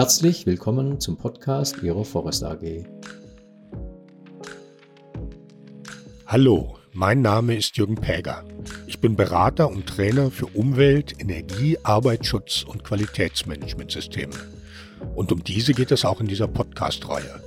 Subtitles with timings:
[0.00, 2.86] Herzlich willkommen zum Podcast Ihrer Forest AG.
[6.24, 8.42] Hallo, mein Name ist Jürgen Päger.
[8.86, 14.32] Ich bin Berater und Trainer für Umwelt, Energie, Arbeitsschutz und Qualitätsmanagementsysteme.
[15.14, 17.42] Und um diese geht es auch in dieser Podcast-Reihe.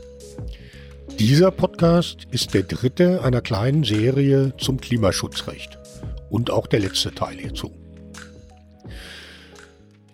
[1.17, 5.79] Dieser Podcast ist der dritte einer kleinen Serie zum Klimaschutzrecht
[6.29, 7.71] und auch der letzte Teil hierzu.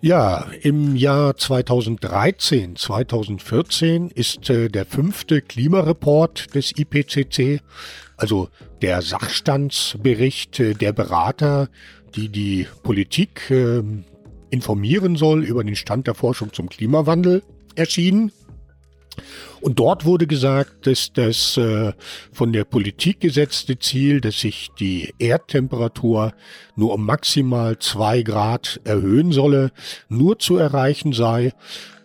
[0.02, 7.60] Ja, im Jahr 2013, 2014 ist äh, der fünfte Klimareport des IPCC,
[8.16, 8.48] also
[8.80, 11.68] der Sachstandsbericht äh, der Berater,
[12.16, 13.82] die die Politik äh,
[14.48, 17.42] informieren soll über den Stand der Forschung zum Klimawandel,
[17.74, 18.32] erschienen.
[19.60, 21.92] Und dort wurde gesagt, dass das äh,
[22.32, 26.32] von der Politik gesetzte Ziel, dass sich die Erdtemperatur
[26.76, 29.72] nur um maximal zwei Grad erhöhen solle,
[30.08, 31.52] nur zu erreichen sei,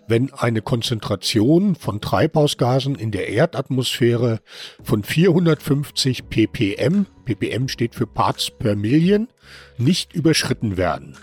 [0.08, 4.40] wenn eine Konzentration von Treibhausgasen in der Erdatmosphäre
[4.84, 9.28] von 450 ppm, ppm steht für Parts per Million,
[9.78, 11.18] nicht überschritten werden.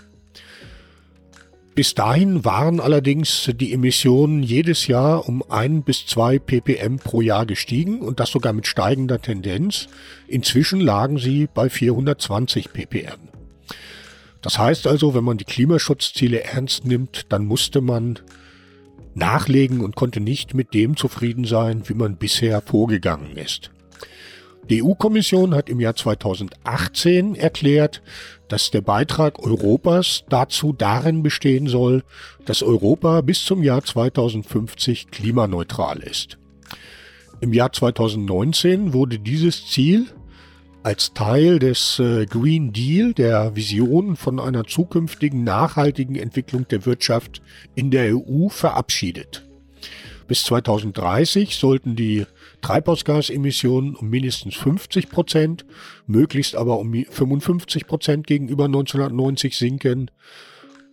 [1.75, 7.47] Bis dahin waren allerdings die Emissionen jedes Jahr um ein bis zwei ppm pro Jahr
[7.47, 9.87] gestiegen und das sogar mit steigender Tendenz.
[10.27, 13.29] Inzwischen lagen sie bei 420 ppm.
[14.43, 18.19] Das heißt also, wenn man die Klimaschutzziele ernst nimmt, dann musste man
[19.15, 23.71] nachlegen und konnte nicht mit dem zufrieden sein, wie man bisher vorgegangen ist.
[24.69, 28.01] Die EU-Kommission hat im Jahr 2018 erklärt,
[28.53, 32.03] dass der Beitrag Europas dazu darin bestehen soll,
[32.45, 36.37] dass Europa bis zum Jahr 2050 klimaneutral ist.
[37.41, 40.05] Im Jahr 2019 wurde dieses Ziel
[40.83, 47.41] als Teil des äh, Green Deal, der Vision von einer zukünftigen nachhaltigen Entwicklung der Wirtschaft
[47.73, 49.47] in der EU, verabschiedet.
[50.33, 52.25] Bis 2030 sollten die
[52.61, 55.63] Treibhausgasemissionen um mindestens 50 Prozent,
[56.07, 60.09] möglichst aber um 55 Prozent gegenüber 1990 sinken.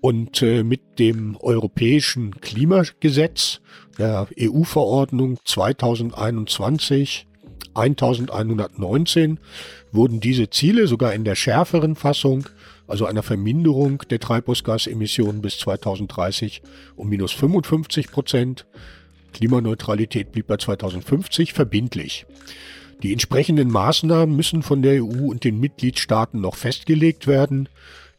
[0.03, 3.63] Und äh, mit dem europäischen Klimagesetz,
[3.97, 7.27] der EU-Verordnung 2021
[7.73, 9.39] 1119,
[9.91, 12.47] wurden diese Ziele sogar in der schärferen Fassung,
[12.87, 16.61] also einer Verminderung der Treibhausgasemissionen bis 2030
[16.97, 18.67] um minus 55 Prozent,
[19.33, 22.27] Klimaneutralität blieb bei 2050 verbindlich.
[23.03, 27.69] Die entsprechenden Maßnahmen müssen von der EU und den Mitgliedstaaten noch festgelegt werden.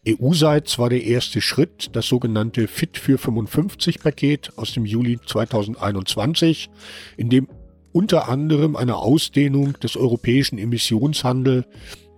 [0.07, 6.71] EU-seits war der erste Schritt das sogenannte Fit für 55 Paket aus dem Juli 2021,
[7.17, 7.47] in dem
[7.91, 11.65] unter anderem eine Ausdehnung des europäischen Emissionshandels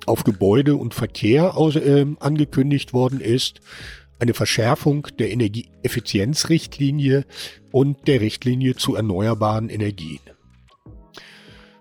[0.05, 3.59] auf Gebäude und Verkehr aus, äh, angekündigt worden ist
[4.23, 7.25] eine Verschärfung der Energieeffizienzrichtlinie
[7.73, 10.21] und der Richtlinie zu erneuerbaren Energien.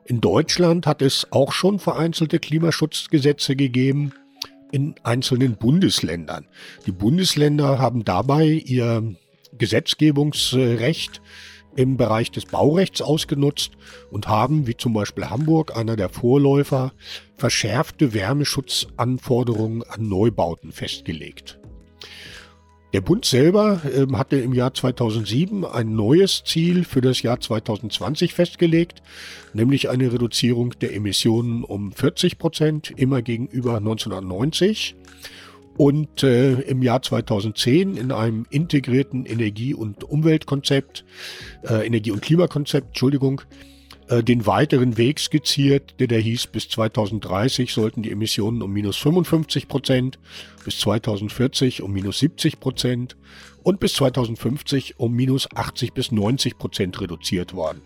[0.07, 4.13] In Deutschland hat es auch schon vereinzelte Klimaschutzgesetze gegeben
[4.73, 6.49] in einzelnen Bundesländern.
[6.85, 9.15] Die Bundesländer haben dabei ihr
[9.57, 11.23] Gesetzgebungsrecht
[11.77, 13.71] im Bereich des Baurechts ausgenutzt
[14.11, 16.93] und haben, wie zum Beispiel Hamburg, einer der Vorläufer,
[17.37, 21.61] verschärfte Wärmeschutzanforderungen an Neubauten festgelegt.
[22.93, 28.35] Der Bund selber äh, hatte im Jahr 2007 ein neues Ziel für das Jahr 2020
[28.35, 29.03] festgelegt,
[29.55, 34.95] nämlich eine Reduzierung der Emissionen um 40 Prozent, immer gegenüber 1990.
[35.79, 41.07] Und äh, im Jahr 2010 in einem integrierten Energie- und Umweltkonzept,
[41.63, 43.41] äh, Energie- und Klimakonzept, Entschuldigung,
[44.13, 48.99] äh, den weiteren Weg skizziert, der da hieß, bis 2030 sollten die Emissionen um minus
[48.99, 50.19] 55 Prozent,
[50.65, 53.17] bis 2040 um minus 70 Prozent
[53.63, 57.81] und bis 2050 um minus 80 bis 90 Prozent reduziert worden.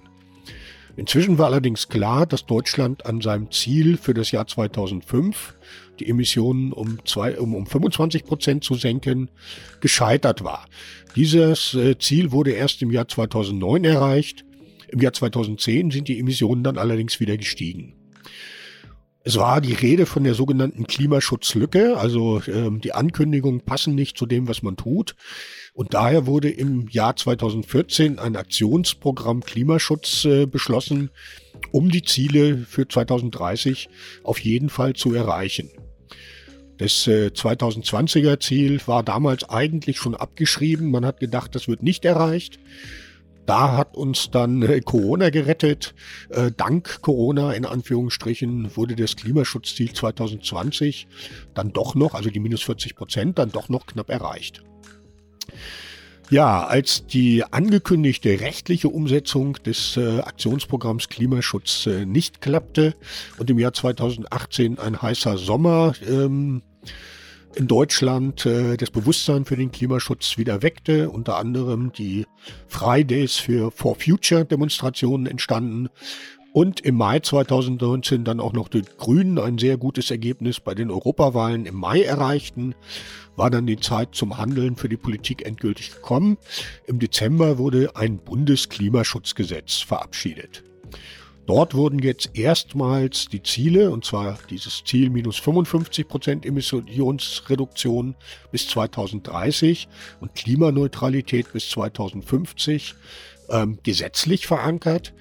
[0.96, 5.54] Inzwischen war allerdings klar, dass Deutschland an seinem Ziel für das Jahr 2005,
[6.00, 9.30] die Emissionen um, zwei, um, um 25 Prozent zu senken,
[9.80, 10.66] gescheitert war.
[11.14, 14.46] Dieses äh, Ziel wurde erst im Jahr 2009 erreicht
[14.88, 17.94] im Jahr 2010 sind die Emissionen dann allerdings wieder gestiegen.
[19.26, 24.24] Es war die Rede von der sogenannten Klimaschutzlücke, also ähm, die Ankündigungen passen nicht zu
[24.24, 25.16] dem, was man tut.
[25.74, 31.10] Und daher wurde im Jahr 2014 ein Aktionsprogramm Klimaschutz äh, beschlossen,
[31.72, 33.88] um die Ziele für 2030
[34.22, 35.70] auf jeden Fall zu erreichen.
[36.78, 40.92] Das äh, 2020er Ziel war damals eigentlich schon abgeschrieben.
[40.92, 42.60] Man hat gedacht, das wird nicht erreicht.
[43.46, 45.94] Da hat uns dann äh, Corona gerettet.
[46.30, 51.06] Äh, dank Corona in Anführungsstrichen wurde das Klimaschutzziel 2020
[51.54, 54.62] dann doch noch, also die minus 40 Prozent, dann doch noch knapp erreicht.
[56.28, 62.96] Ja, als die angekündigte rechtliche Umsetzung des äh, Aktionsprogramms Klimaschutz äh, nicht klappte
[63.38, 66.62] und im Jahr 2018 ein heißer Sommer ähm,
[67.56, 72.26] in Deutschland äh, das Bewusstsein für den Klimaschutz wieder weckte, unter anderem die
[72.68, 75.88] Fridays für For Future Demonstrationen entstanden
[76.52, 80.90] und im Mai 2019 dann auch noch die Grünen ein sehr gutes Ergebnis bei den
[80.90, 82.74] Europawahlen im Mai erreichten,
[83.36, 86.38] war dann die Zeit zum Handeln für die Politik endgültig gekommen.
[86.86, 90.62] Im Dezember wurde ein Bundesklimaschutzgesetz verabschiedet.
[91.46, 98.16] Dort wurden jetzt erstmals die Ziele, und zwar dieses Ziel minus 55 Prozent Emissionsreduktion
[98.50, 99.86] bis 2030
[100.20, 102.94] und Klimaneutralität bis 2050,
[103.50, 105.14] ähm, gesetzlich verankert.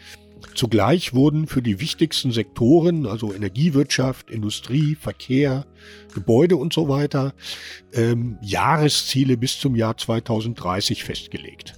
[0.56, 5.66] Zugleich wurden für die wichtigsten Sektoren, also Energiewirtschaft, Industrie, Verkehr,
[6.14, 7.34] Gebäude und so weiter,
[7.94, 11.74] ähm, Jahresziele bis zum Jahr 2030 festgelegt.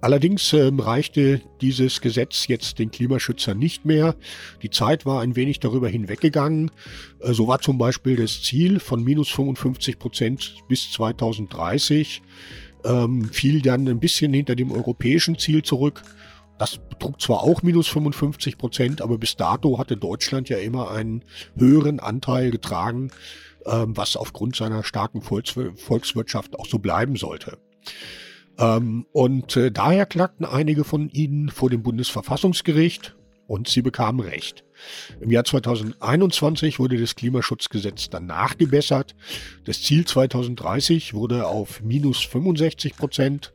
[0.00, 4.14] Allerdings ähm, reichte dieses Gesetz jetzt den Klimaschützern nicht mehr.
[4.62, 6.70] Die Zeit war ein wenig darüber hinweggegangen.
[7.20, 12.22] Äh, so war zum Beispiel das Ziel von minus 55 Prozent bis 2030
[12.84, 16.02] ähm, fiel dann ein bisschen hinter dem europäischen Ziel zurück.
[16.58, 21.24] Das betrug zwar auch minus 55 Prozent, aber bis dato hatte Deutschland ja immer einen
[21.56, 23.10] höheren Anteil getragen,
[23.66, 27.58] ähm, was aufgrund seiner starken Volkswirtschaft auch so bleiben sollte.
[28.60, 33.16] Ähm, und äh, daher klagten einige von ihnen vor dem Bundesverfassungsgericht
[33.46, 34.64] und sie bekamen Recht.
[35.20, 39.16] Im Jahr 2021 wurde das Klimaschutzgesetz dann nachgebessert.
[39.64, 43.52] Das Ziel 2030 wurde auf minus 65 Prozent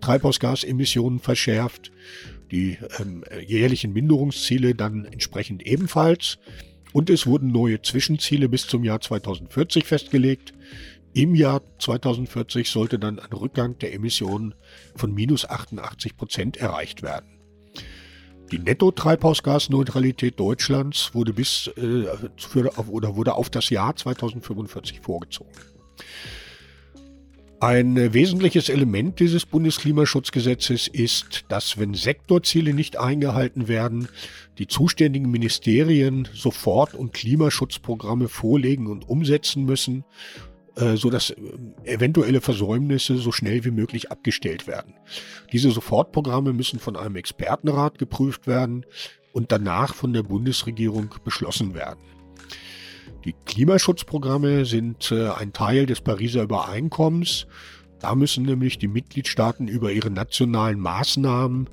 [0.00, 1.92] Treibhausgasemissionen verschärft
[2.50, 6.38] die ähm, jährlichen Minderungsziele dann entsprechend ebenfalls.
[6.92, 10.54] Und es wurden neue Zwischenziele bis zum Jahr 2040 festgelegt.
[11.16, 14.54] Im Jahr 2040 sollte dann ein Rückgang der Emissionen
[14.94, 17.38] von minus 88 Prozent erreicht werden.
[18.52, 22.04] Die Netto-Treibhausgasneutralität Deutschlands wurde bis äh,
[22.36, 25.52] für, oder wurde auf das Jahr 2045 vorgezogen.
[27.60, 34.08] Ein wesentliches Element dieses Bundesklimaschutzgesetzes ist, dass wenn Sektorziele nicht eingehalten werden,
[34.58, 40.04] die zuständigen Ministerien sofort und Klimaschutzprogramme vorlegen und umsetzen müssen,
[40.76, 41.36] äh, so dass äh,
[41.84, 44.94] eventuelle Versäumnisse so schnell wie möglich abgestellt werden.
[45.52, 48.84] Diese Sofortprogramme müssen von einem Expertenrat geprüft werden
[49.32, 52.00] und danach von der Bundesregierung beschlossen werden.
[53.24, 57.46] Die Klimaschutzprogramme sind äh, ein Teil des Pariser Übereinkommens.
[57.98, 61.68] Da müssen nämlich die Mitgliedstaaten über ihre nationalen Maßnahmen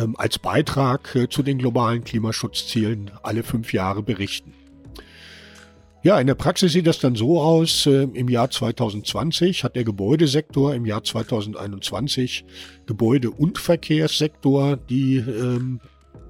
[0.00, 4.52] ähm, als Beitrag äh, zu den globalen Klimaschutzzielen alle fünf Jahre berichten.
[6.04, 7.86] Ja, in der Praxis sieht das dann so aus.
[7.86, 12.44] Äh, Im Jahr 2020 hat der Gebäudesektor, im Jahr 2021
[12.86, 15.80] Gebäude- und Verkehrssektor die ähm,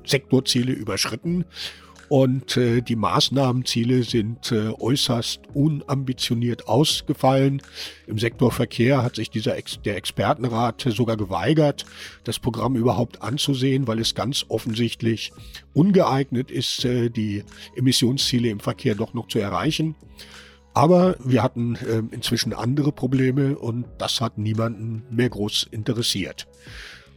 [0.04, 1.46] Sektorziele überschritten
[2.12, 7.62] und äh, die Maßnahmenziele sind äh, äußerst unambitioniert ausgefallen.
[8.06, 11.86] Im Sektor Verkehr hat sich dieser Ex der Expertenrat sogar geweigert,
[12.24, 15.32] das Programm überhaupt anzusehen, weil es ganz offensichtlich
[15.72, 17.44] ungeeignet ist, äh, die
[17.76, 19.94] Emissionsziele im Verkehr doch noch zu erreichen.
[20.74, 26.46] Aber wir hatten äh, inzwischen andere Probleme und das hat niemanden mehr groß interessiert.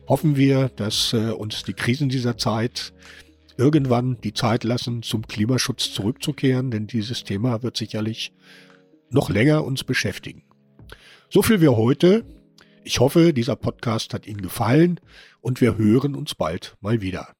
[0.08, 2.94] Hoffen wir, dass äh, uns die Krisen dieser Zeit
[3.58, 8.34] irgendwann die Zeit lassen, zum Klimaschutz zurückzukehren, denn dieses Thema wird sicherlich
[9.10, 10.44] noch länger uns beschäftigen.
[11.30, 12.26] So viel wir heute.
[12.84, 15.00] Ich hoffe, dieser Podcast hat Ihnen gefallen
[15.42, 17.34] und wir hören uns bald mal wieder.